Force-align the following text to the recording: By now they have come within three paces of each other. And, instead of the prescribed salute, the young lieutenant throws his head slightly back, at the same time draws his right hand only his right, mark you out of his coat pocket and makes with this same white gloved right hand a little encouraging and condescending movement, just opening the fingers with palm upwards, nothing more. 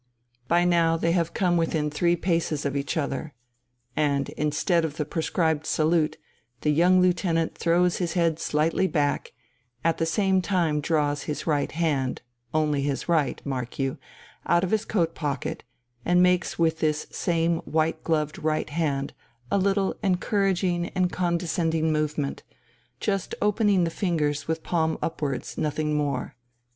By 0.47 0.65
now 0.65 0.97
they 0.97 1.11
have 1.11 1.35
come 1.35 1.57
within 1.57 1.91
three 1.91 2.15
paces 2.15 2.65
of 2.65 2.75
each 2.75 2.97
other. 2.97 3.35
And, 3.95 4.29
instead 4.29 4.83
of 4.83 4.97
the 4.97 5.05
prescribed 5.05 5.67
salute, 5.67 6.17
the 6.61 6.71
young 6.71 6.99
lieutenant 6.99 7.55
throws 7.55 7.97
his 7.97 8.13
head 8.13 8.39
slightly 8.39 8.87
back, 8.87 9.31
at 9.83 9.99
the 9.99 10.07
same 10.07 10.41
time 10.41 10.81
draws 10.81 11.25
his 11.25 11.45
right 11.45 11.71
hand 11.71 12.23
only 12.51 12.81
his 12.81 13.07
right, 13.07 13.45
mark 13.45 13.77
you 13.77 13.99
out 14.47 14.63
of 14.63 14.71
his 14.71 14.85
coat 14.85 15.13
pocket 15.13 15.63
and 16.03 16.23
makes 16.23 16.57
with 16.57 16.79
this 16.79 17.05
same 17.11 17.57
white 17.59 18.03
gloved 18.03 18.39
right 18.39 18.71
hand 18.71 19.13
a 19.51 19.59
little 19.59 19.95
encouraging 20.01 20.87
and 20.95 21.11
condescending 21.11 21.91
movement, 21.93 22.41
just 22.99 23.35
opening 23.39 23.83
the 23.83 23.91
fingers 23.91 24.47
with 24.47 24.63
palm 24.63 24.97
upwards, 24.99 25.59
nothing 25.59 25.93
more. 25.93 26.35